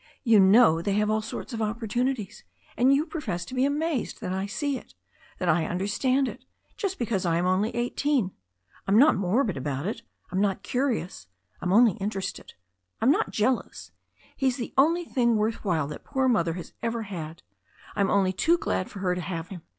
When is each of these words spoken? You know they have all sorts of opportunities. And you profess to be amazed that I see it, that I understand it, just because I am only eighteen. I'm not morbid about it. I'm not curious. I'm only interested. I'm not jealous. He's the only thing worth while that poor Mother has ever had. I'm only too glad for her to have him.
You 0.23 0.39
know 0.39 0.81
they 0.81 0.93
have 0.93 1.11
all 1.11 1.21
sorts 1.21 1.53
of 1.53 1.61
opportunities. 1.61 2.43
And 2.75 2.91
you 2.91 3.05
profess 3.05 3.45
to 3.45 3.53
be 3.53 3.65
amazed 3.65 4.19
that 4.19 4.33
I 4.33 4.47
see 4.47 4.75
it, 4.75 4.95
that 5.37 5.47
I 5.47 5.65
understand 5.67 6.27
it, 6.27 6.43
just 6.75 6.97
because 6.97 7.23
I 7.23 7.37
am 7.37 7.45
only 7.45 7.69
eighteen. 7.75 8.31
I'm 8.87 8.97
not 8.97 9.15
morbid 9.15 9.57
about 9.57 9.85
it. 9.85 10.01
I'm 10.31 10.41
not 10.41 10.63
curious. 10.63 11.27
I'm 11.61 11.71
only 11.71 11.97
interested. 11.97 12.55
I'm 12.99 13.11
not 13.11 13.29
jealous. 13.29 13.91
He's 14.35 14.57
the 14.57 14.73
only 14.75 15.05
thing 15.05 15.35
worth 15.35 15.63
while 15.63 15.85
that 15.89 16.03
poor 16.03 16.27
Mother 16.27 16.53
has 16.53 16.73
ever 16.81 17.03
had. 17.03 17.43
I'm 17.95 18.09
only 18.09 18.33
too 18.33 18.57
glad 18.57 18.89
for 18.89 19.01
her 19.01 19.13
to 19.13 19.21
have 19.21 19.49
him. 19.49 19.61